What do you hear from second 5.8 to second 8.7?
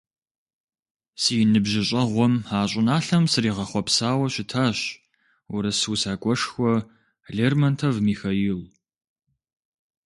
усакӀуэшхуэ Лермонтов Михаил.